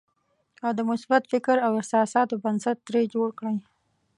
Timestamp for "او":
0.65-0.71, 1.65-1.71